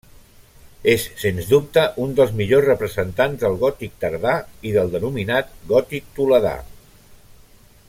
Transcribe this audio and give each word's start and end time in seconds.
És, 0.93 1.03
sens 1.23 1.49
dubte, 1.51 1.83
un 2.05 2.15
dels 2.19 2.33
millors 2.39 2.65
representants 2.69 3.43
del 3.45 3.59
gòtic 3.65 3.95
tardà 4.05 4.33
i 4.71 4.73
del 4.79 4.91
denominat 4.97 5.55
gòtic 5.75 6.09
toledà. 6.19 6.57